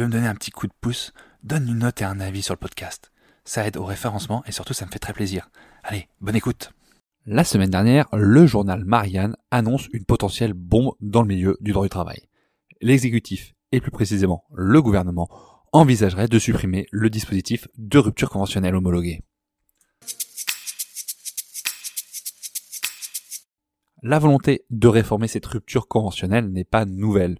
Veux 0.00 0.06
me 0.06 0.12
donner 0.12 0.26
un 0.26 0.34
petit 0.34 0.50
coup 0.50 0.66
de 0.66 0.72
pouce, 0.80 1.12
donne 1.42 1.68
une 1.68 1.78
note 1.78 2.00
et 2.02 2.04
un 2.04 2.20
avis 2.20 2.42
sur 2.42 2.54
le 2.54 2.58
podcast. 2.58 3.10
Ça 3.44 3.66
aide 3.66 3.76
au 3.76 3.84
référencement 3.84 4.42
et 4.46 4.52
surtout 4.52 4.74
ça 4.74 4.86
me 4.86 4.90
fait 4.90 4.98
très 4.98 5.12
plaisir. 5.12 5.50
Allez, 5.82 6.08
bonne 6.20 6.36
écoute. 6.36 6.72
La 7.26 7.44
semaine 7.44 7.70
dernière, 7.70 8.06
le 8.12 8.46
journal 8.46 8.84
Marianne 8.84 9.36
annonce 9.50 9.88
une 9.92 10.04
potentielle 10.04 10.54
bombe 10.54 10.92
dans 11.00 11.22
le 11.22 11.28
milieu 11.28 11.56
du 11.60 11.72
droit 11.72 11.84
du 11.84 11.90
travail. 11.90 12.22
L'exécutif, 12.80 13.54
et 13.72 13.80
plus 13.80 13.90
précisément 13.90 14.44
le 14.54 14.80
gouvernement, 14.80 15.28
envisagerait 15.72 16.28
de 16.28 16.38
supprimer 16.38 16.86
le 16.90 17.10
dispositif 17.10 17.68
de 17.76 17.98
rupture 17.98 18.30
conventionnelle 18.30 18.74
homologuée. 18.74 19.22
La 24.02 24.18
volonté 24.18 24.64
de 24.70 24.88
réformer 24.88 25.26
cette 25.26 25.46
rupture 25.46 25.88
conventionnelle 25.88 26.50
n'est 26.52 26.64
pas 26.64 26.84
nouvelle. 26.84 27.38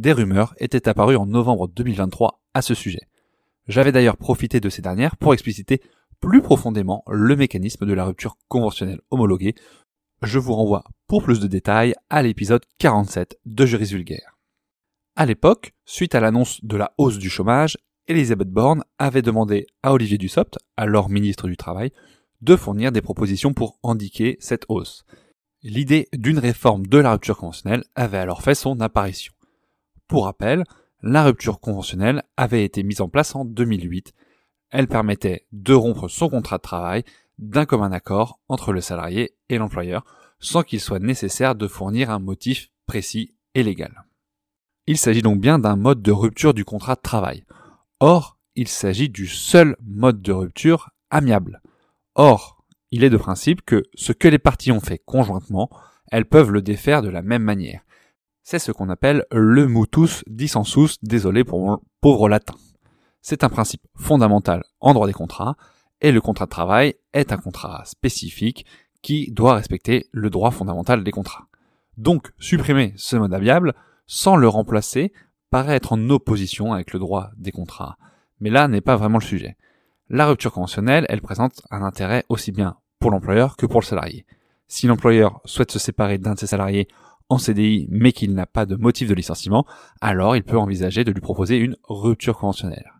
Des 0.00 0.12
rumeurs 0.12 0.54
étaient 0.56 0.88
apparues 0.88 1.16
en 1.16 1.26
novembre 1.26 1.68
2023 1.68 2.40
à 2.54 2.62
ce 2.62 2.72
sujet. 2.72 3.02
J'avais 3.68 3.92
d'ailleurs 3.92 4.16
profité 4.16 4.58
de 4.58 4.70
ces 4.70 4.80
dernières 4.80 5.18
pour 5.18 5.34
expliciter 5.34 5.82
plus 6.20 6.40
profondément 6.40 7.04
le 7.06 7.36
mécanisme 7.36 7.84
de 7.84 7.92
la 7.92 8.06
rupture 8.06 8.38
conventionnelle 8.48 9.02
homologuée. 9.10 9.54
Je 10.22 10.38
vous 10.38 10.54
renvoie 10.54 10.84
pour 11.06 11.22
plus 11.22 11.38
de 11.38 11.46
détails 11.46 11.92
à 12.08 12.22
l'épisode 12.22 12.62
47 12.78 13.36
de 13.44 13.66
Juris 13.66 13.90
Vulgaire. 13.90 14.38
À 15.16 15.26
l'époque, 15.26 15.74
suite 15.84 16.14
à 16.14 16.20
l'annonce 16.20 16.64
de 16.64 16.78
la 16.78 16.94
hausse 16.96 17.18
du 17.18 17.28
chômage, 17.28 17.76
Elisabeth 18.08 18.48
Borne 18.48 18.84
avait 18.98 19.20
demandé 19.20 19.66
à 19.82 19.92
Olivier 19.92 20.16
Dussopt, 20.16 20.58
alors 20.78 21.10
ministre 21.10 21.46
du 21.46 21.58
Travail, 21.58 21.92
de 22.40 22.56
fournir 22.56 22.90
des 22.90 23.02
propositions 23.02 23.52
pour 23.52 23.78
indiquer 23.84 24.38
cette 24.40 24.64
hausse. 24.70 25.04
L'idée 25.62 26.08
d'une 26.14 26.38
réforme 26.38 26.86
de 26.86 26.96
la 26.96 27.12
rupture 27.12 27.36
conventionnelle 27.36 27.84
avait 27.94 28.16
alors 28.16 28.40
fait 28.40 28.54
son 28.54 28.80
apparition. 28.80 29.34
Pour 30.10 30.26
rappel, 30.26 30.64
la 31.02 31.24
rupture 31.24 31.58
conventionnelle 31.60 32.24
avait 32.36 32.64
été 32.64 32.82
mise 32.82 33.00
en 33.00 33.08
place 33.08 33.34
en 33.34 33.46
2008 33.46 34.12
elle 34.70 34.86
permettait 34.86 35.46
de 35.52 35.74
rompre 35.74 36.08
son 36.08 36.28
contrat 36.28 36.58
de 36.58 36.62
travail 36.62 37.04
d'un 37.38 37.66
commun 37.66 37.92
accord 37.92 38.40
entre 38.48 38.72
le 38.72 38.80
salarié 38.80 39.34
et 39.48 39.58
l'employeur 39.58 40.04
sans 40.38 40.62
qu'il 40.62 40.80
soit 40.80 41.00
nécessaire 41.00 41.54
de 41.54 41.66
fournir 41.66 42.10
un 42.10 42.18
motif 42.18 42.70
précis 42.86 43.34
et 43.54 43.62
légal. 43.62 44.04
Il 44.86 44.96
s'agit 44.96 45.22
donc 45.22 45.40
bien 45.40 45.58
d'un 45.58 45.76
mode 45.76 46.02
de 46.02 46.12
rupture 46.12 46.54
du 46.54 46.64
contrat 46.64 46.94
de 46.94 47.00
travail. 47.00 47.44
Or, 48.00 48.38
il 48.54 48.68
s'agit 48.68 49.08
du 49.08 49.26
seul 49.26 49.76
mode 49.82 50.22
de 50.22 50.32
rupture 50.32 50.90
amiable. 51.10 51.60
Or, 52.14 52.64
il 52.90 53.04
est 53.04 53.10
de 53.10 53.16
principe 53.16 53.62
que 53.62 53.82
ce 53.94 54.12
que 54.12 54.28
les 54.28 54.38
parties 54.38 54.72
ont 54.72 54.80
fait 54.80 54.98
conjointement, 54.98 55.68
elles 56.10 56.24
peuvent 56.24 56.50
le 56.50 56.62
défaire 56.62 57.02
de 57.02 57.10
la 57.10 57.22
même 57.22 57.42
manière. 57.42 57.82
C'est 58.42 58.58
ce 58.58 58.72
qu'on 58.72 58.88
appelle 58.88 59.24
le 59.30 59.66
mutus 59.66 60.24
dissensus, 60.26 60.96
désolé 61.02 61.44
pour 61.44 61.60
mon 61.60 61.78
pauvre 62.00 62.28
latin. 62.28 62.54
C'est 63.22 63.44
un 63.44 63.48
principe 63.48 63.86
fondamental 63.94 64.64
en 64.80 64.94
droit 64.94 65.06
des 65.06 65.12
contrats, 65.12 65.56
et 66.00 66.12
le 66.12 66.20
contrat 66.20 66.46
de 66.46 66.50
travail 66.50 66.94
est 67.12 67.32
un 67.32 67.36
contrat 67.36 67.82
spécifique 67.84 68.64
qui 69.02 69.30
doit 69.30 69.54
respecter 69.54 70.08
le 70.12 70.30
droit 70.30 70.50
fondamental 70.50 71.04
des 71.04 71.10
contrats. 71.10 71.46
Donc, 71.96 72.32
supprimer 72.38 72.94
ce 72.96 73.16
mode 73.16 73.34
amiable 73.34 73.74
sans 74.06 74.36
le 74.36 74.48
remplacer 74.48 75.12
paraît 75.50 75.76
être 75.76 75.92
en 75.92 76.10
opposition 76.10 76.72
avec 76.72 76.92
le 76.92 76.98
droit 76.98 77.30
des 77.36 77.52
contrats. 77.52 77.98
Mais 78.40 78.50
là 78.50 78.68
n'est 78.68 78.80
pas 78.80 78.96
vraiment 78.96 79.18
le 79.18 79.24
sujet. 79.24 79.56
La 80.08 80.26
rupture 80.26 80.52
conventionnelle, 80.52 81.06
elle 81.08 81.20
présente 81.20 81.60
un 81.70 81.82
intérêt 81.82 82.24
aussi 82.28 82.52
bien 82.52 82.76
pour 82.98 83.10
l'employeur 83.10 83.56
que 83.56 83.66
pour 83.66 83.80
le 83.80 83.86
salarié. 83.86 84.26
Si 84.66 84.86
l'employeur 84.86 85.40
souhaite 85.44 85.72
se 85.72 85.78
séparer 85.78 86.18
d'un 86.18 86.34
de 86.34 86.38
ses 86.38 86.46
salariés 86.46 86.88
en 87.30 87.38
CDI 87.38 87.86
mais 87.90 88.12
qu'il 88.12 88.34
n'a 88.34 88.46
pas 88.46 88.66
de 88.66 88.76
motif 88.76 89.08
de 89.08 89.14
licenciement, 89.14 89.64
alors 90.02 90.36
il 90.36 90.42
peut 90.42 90.58
envisager 90.58 91.04
de 91.04 91.12
lui 91.12 91.20
proposer 91.20 91.56
une 91.56 91.76
rupture 91.88 92.36
conventionnelle. 92.36 92.92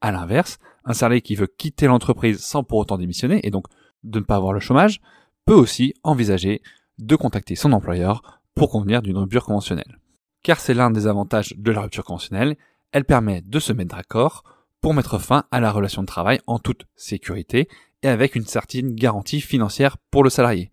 À 0.00 0.10
l'inverse, 0.10 0.58
un 0.84 0.94
salarié 0.94 1.20
qui 1.20 1.36
veut 1.36 1.46
quitter 1.46 1.86
l'entreprise 1.86 2.40
sans 2.40 2.64
pour 2.64 2.78
autant 2.78 2.98
démissionner 2.98 3.46
et 3.46 3.50
donc 3.50 3.66
de 4.02 4.18
ne 4.18 4.24
pas 4.24 4.36
avoir 4.36 4.52
le 4.52 4.60
chômage 4.60 5.00
peut 5.44 5.54
aussi 5.54 5.94
envisager 6.02 6.62
de 6.98 7.16
contacter 7.16 7.54
son 7.54 7.72
employeur 7.72 8.40
pour 8.54 8.70
convenir 8.70 9.02
d'une 9.02 9.18
rupture 9.18 9.44
conventionnelle. 9.44 9.98
Car 10.42 10.60
c'est 10.60 10.74
l'un 10.74 10.90
des 10.90 11.06
avantages 11.06 11.54
de 11.56 11.70
la 11.70 11.82
rupture 11.82 12.04
conventionnelle, 12.04 12.56
elle 12.92 13.04
permet 13.04 13.42
de 13.42 13.58
se 13.58 13.72
mettre 13.72 13.94
d'accord 13.94 14.44
pour 14.80 14.94
mettre 14.94 15.18
fin 15.18 15.44
à 15.50 15.60
la 15.60 15.70
relation 15.70 16.02
de 16.02 16.06
travail 16.06 16.40
en 16.46 16.58
toute 16.58 16.86
sécurité 16.94 17.68
et 18.02 18.08
avec 18.08 18.36
une 18.36 18.46
certaine 18.46 18.94
garantie 18.94 19.40
financière 19.40 19.98
pour 20.10 20.24
le 20.24 20.30
salarié. 20.30 20.70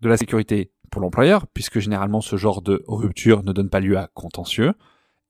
De 0.00 0.08
la 0.08 0.16
sécurité 0.16 0.72
pour 0.90 1.00
l'employeur, 1.00 1.46
puisque 1.46 1.78
généralement 1.78 2.20
ce 2.20 2.36
genre 2.36 2.62
de 2.62 2.82
rupture 2.86 3.42
ne 3.42 3.52
donne 3.52 3.70
pas 3.70 3.80
lieu 3.80 3.96
à 3.96 4.08
contentieux, 4.14 4.74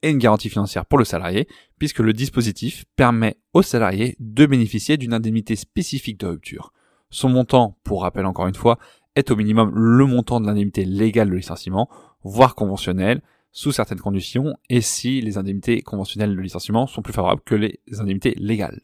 et 0.03 0.11
une 0.11 0.19
garantie 0.19 0.49
financière 0.49 0.87
pour 0.87 0.99
le 0.99 1.05
salarié, 1.05 1.47
puisque 1.79 1.99
le 1.99 2.13
dispositif 2.13 2.85
permet 2.97 3.37
au 3.53 3.63
salarié 3.63 4.17
de 4.19 4.47
bénéficier 4.47 4.97
d'une 4.97 5.13
indemnité 5.13 5.57
spécifique 5.57 6.19
de 6.21 6.27
rupture. 6.27 6.73
Son 7.11 7.29
montant, 7.29 7.79
pour 7.85 8.03
rappel 8.03 8.25
encore 8.25 8.47
une 8.47 8.55
fois, 8.55 8.79
est 9.17 9.31
au 9.31 9.37
minimum 9.37 9.73
le 9.75 10.07
montant 10.07 10.41
de 10.41 10.47
l'indemnité 10.47 10.85
légale 10.85 11.29
de 11.29 11.35
licenciement, 11.35 11.89
voire 12.23 12.55
conventionnelle, 12.55 13.23
sous 13.53 13.73
certaines 13.73 14.01
conditions, 14.01 14.55
et 14.69 14.81
si 14.81 15.21
les 15.21 15.37
indemnités 15.37 15.83
conventionnelles 15.83 16.37
de 16.37 16.41
licenciement 16.41 16.87
sont 16.87 17.03
plus 17.03 17.13
favorables 17.13 17.43
que 17.45 17.57
les 17.57 17.81
indemnités 17.99 18.35
légales. 18.39 18.81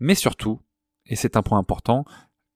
Mais 0.00 0.14
surtout, 0.14 0.60
et 1.06 1.16
c'est 1.16 1.36
un 1.36 1.42
point 1.42 1.58
important, 1.58 2.04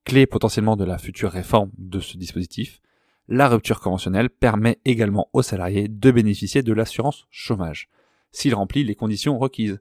clé 0.04 0.26
potentiellement 0.26 0.76
de 0.76 0.84
la 0.84 0.96
future 0.96 1.30
réforme 1.30 1.70
de 1.76 2.00
ce 2.00 2.16
dispositif, 2.16 2.80
la 3.28 3.48
rupture 3.48 3.80
conventionnelle 3.80 4.30
permet 4.30 4.78
également 4.84 5.28
aux 5.32 5.42
salariés 5.42 5.88
de 5.88 6.10
bénéficier 6.10 6.62
de 6.62 6.72
l'assurance 6.72 7.26
chômage, 7.30 7.88
s'il 8.32 8.54
remplit 8.54 8.84
les 8.84 8.94
conditions 8.94 9.38
requises. 9.38 9.80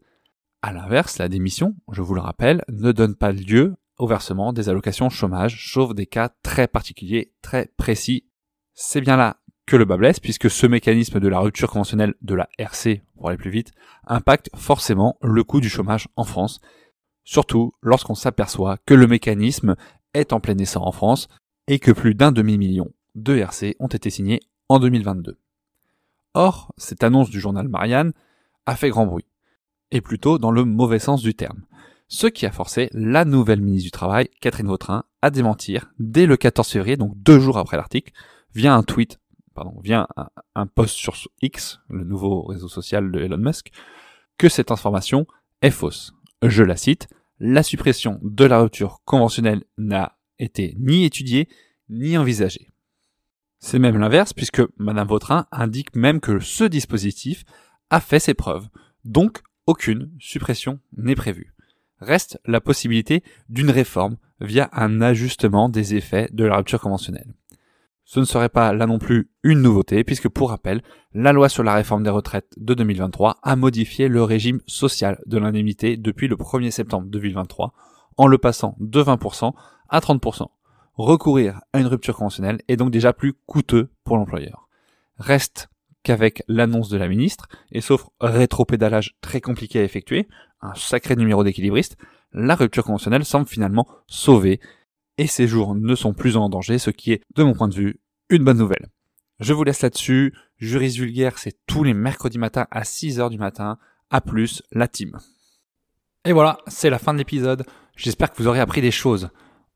À 0.62 0.74
l'inverse, 0.74 1.18
la 1.18 1.30
démission, 1.30 1.76
je 1.92 2.02
vous 2.02 2.14
le 2.14 2.22
rappelle, 2.22 2.64
ne 2.68 2.92
donne 2.92 3.16
pas 3.16 3.32
lieu 3.32 3.76
au 3.98 4.08
versement 4.08 4.54
des 4.54 4.70
allocations 4.70 5.10
chômage, 5.10 5.72
sauf 5.72 5.96
des 5.96 6.06
cas 6.06 6.30
très 6.44 6.68
particuliers, 6.68 7.34
très 7.42 7.72
précis. 7.78 8.26
C'est 8.74 9.02
bien 9.02 9.18
là 9.18 9.38
que 9.66 9.76
le 9.76 9.86
bas 9.86 9.98
blesse, 9.98 10.20
puisque 10.20 10.50
ce 10.50 10.68
mécanisme 10.68 11.20
de 11.20 11.28
la 11.28 11.40
rupture 11.40 11.70
conventionnelle 11.70 12.16
de 12.22 12.36
la 12.36 12.48
RC, 12.58 13.02
pour 13.16 13.30
aller 13.30 13.38
plus 13.38 13.50
vite, 13.50 13.72
impacte 14.06 14.50
forcément 14.56 15.18
le 15.22 15.44
coût 15.44 15.62
du 15.62 15.70
chômage 15.70 16.08
en 16.16 16.24
France, 16.24 16.60
surtout 17.24 17.74
lorsqu'on 17.82 18.16
s'aperçoit 18.16 18.78
que 18.86 18.94
le 18.94 19.08
mécanisme 19.08 19.76
est 20.14 20.32
en 20.32 20.40
plein 20.40 20.58
essor 20.58 20.88
en 20.88 20.92
France 20.92 21.28
et 21.68 21.80
que 21.80 21.92
plus 21.92 22.16
d'un 22.16 22.32
demi-million 22.32 22.94
de 23.18 23.36
RC 23.36 23.76
ont 23.80 23.88
été 23.88 24.10
signés 24.10 24.40
en 24.70 24.80
2022. 24.80 25.38
Or, 26.34 26.74
cette 26.78 27.04
annonce 27.04 27.30
du 27.30 27.40
journal 27.40 27.68
Marianne 27.68 28.14
a 28.66 28.76
fait 28.76 28.90
grand 28.90 29.08
bruit, 29.08 29.26
et 29.92 30.02
plutôt 30.02 30.38
dans 30.38 30.52
le 30.52 30.64
mauvais 30.64 31.00
sens 31.00 31.22
du 31.22 31.34
terme, 31.34 31.64
ce 32.08 32.28
qui 32.28 32.46
a 32.46 32.52
forcé 32.52 32.90
la 32.94 33.26
nouvelle 33.26 33.62
ministre 33.62 33.86
du 33.88 33.92
Travail, 33.92 34.30
Catherine 34.40 34.68
Vautrin, 34.68 35.04
à 35.22 35.30
démentir 35.30 35.92
dès 36.00 36.26
le 36.26 36.38
14 36.38 36.70
février, 36.70 36.96
donc 36.96 37.14
deux 37.16 37.40
jours 37.40 37.58
après 37.58 37.76
l'article, 37.76 38.14
via 38.54 38.74
un 38.74 38.84
tweet, 38.84 39.20
pardon, 39.56 39.74
via 39.82 40.08
un, 40.16 40.30
un 40.56 40.68
post 40.68 40.96
sur 40.96 41.16
X, 41.42 41.80
le 41.90 42.04
nouveau 42.04 42.44
réseau 42.44 42.68
social 42.68 43.12
de 43.12 43.20
Elon 43.20 43.38
Musk, 43.38 43.72
que 44.38 44.48
cette 44.48 44.72
information 44.72 45.26
est 45.62 45.72
fausse. 45.72 46.14
Je 46.44 46.64
la 46.64 46.78
cite, 46.78 47.08
la 47.40 47.64
suppression 47.64 48.20
de 48.22 48.46
la 48.46 48.62
rupture 48.62 49.00
conventionnelle 49.06 49.64
n'a 49.78 50.18
été 50.38 50.76
ni 50.80 51.04
étudiée 51.04 51.50
ni 51.90 52.18
envisagée. 52.18 52.70
C'est 53.60 53.80
même 53.80 53.98
l'inverse 53.98 54.34
puisque 54.34 54.62
Madame 54.78 55.08
Vautrin 55.08 55.48
indique 55.52 55.96
même 55.96 56.20
que 56.20 56.40
ce 56.40 56.64
dispositif 56.64 57.44
a 57.90 58.00
fait 58.00 58.20
ses 58.20 58.34
preuves. 58.34 58.68
Donc, 59.06 59.42
aucune 59.66 60.12
suppression 60.20 60.80
n'est 60.96 61.16
prévue. 61.16 61.54
Reste 62.00 62.40
la 62.46 62.62
possibilité 62.62 63.24
d'une 63.50 63.72
réforme 63.72 64.18
via 64.40 64.70
un 64.72 65.02
ajustement 65.02 65.70
des 65.70 65.96
effets 65.96 66.30
de 66.32 66.46
la 66.46 66.58
rupture 66.58 66.80
conventionnelle. 66.80 67.34
Ce 68.06 68.20
ne 68.22 68.26
serait 68.26 68.48
pas 68.48 68.72
là 68.72 68.86
non 68.86 69.00
plus 69.00 69.30
une 69.44 69.62
nouveauté 69.62 70.04
puisque 70.04 70.30
pour 70.30 70.52
rappel, 70.52 70.82
la 71.14 71.34
loi 71.34 71.50
sur 71.50 71.64
la 71.64 71.74
réforme 71.74 72.04
des 72.04 72.10
retraites 72.10 72.54
de 72.56 72.74
2023 72.74 73.40
a 73.42 73.56
modifié 73.56 74.08
le 74.08 74.24
régime 74.24 74.62
social 74.66 75.22
de 75.26 75.38
l'indemnité 75.38 75.98
depuis 75.98 76.30
le 76.30 76.38
1er 76.38 76.72
septembre 76.72 77.08
2023 77.10 77.74
en 78.16 78.28
le 78.28 78.38
passant 78.38 78.78
de 78.80 79.02
20% 79.02 79.54
à 79.90 80.00
30% 80.00 80.48
recourir 80.98 81.62
à 81.74 81.80
une 81.80 81.88
rupture 81.88 82.16
conventionnelle 82.16 82.62
est 82.68 82.76
donc 82.76 82.92
déjà 82.92 83.14
plus 83.14 83.34
coûteux 83.46 83.90
pour 84.04 84.18
l'employeur. 84.18 84.68
reste 85.18 85.70
qu'avec 86.04 86.44
l'annonce 86.48 86.90
de 86.90 86.98
la 86.98 87.08
ministre, 87.08 87.48
et 87.72 87.82
sauf 87.82 88.08
rétropédalage 88.20 89.16
très 89.22 89.42
compliqué 89.42 89.80
à 89.80 89.84
effectuer, 89.84 90.28
un 90.62 90.74
sacré 90.76 91.16
numéro 91.16 91.44
d'équilibriste, 91.44 91.98
la 92.32 92.56
rupture 92.56 92.84
conventionnelle 92.84 93.26
semble 93.26 93.48
finalement 93.48 93.88
sauvée, 94.08 94.60
et 95.18 95.28
ces 95.28 95.48
jours 95.48 95.76
ne 95.76 95.96
sont 95.96 96.14
plus 96.14 96.38
en 96.38 96.50
danger, 96.50 96.78
ce 96.78 96.92
qui 96.92 97.12
est, 97.12 97.22
de 97.36 97.44
mon 97.44 97.54
point 97.54 97.68
de 97.68 97.74
vue, 97.74 98.00
une 98.30 98.44
bonne 98.44 98.58
nouvelle. 98.58 98.90
Je 99.40 99.54
vous 99.54 99.64
laisse 99.64 99.82
là-dessus. 99.82 100.34
Juris 100.58 100.98
vulgaire, 100.98 101.38
c'est 101.38 101.58
tous 101.68 101.84
les 101.84 101.94
mercredis 101.94 102.40
matins 102.40 102.68
à 102.72 102.82
6h 102.82 103.30
du 103.30 103.38
matin. 103.38 103.78
À 104.10 104.22
plus, 104.22 104.64
la 104.72 104.88
team. 104.88 105.18
Et 106.26 106.34
voilà, 106.34 106.58
c'est 106.68 106.90
la 106.90 107.00
fin 107.00 107.14
de 107.14 107.20
l'épisode. 107.20 107.66
J'espère 107.96 108.32
que 108.32 108.38
vous 108.38 108.48
aurez 108.48 108.60
appris 108.60 108.82
des 108.82 108.92
choses. 108.92 109.30